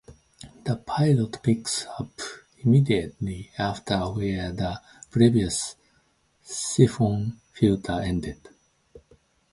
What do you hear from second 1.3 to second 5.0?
picks up immediately after where the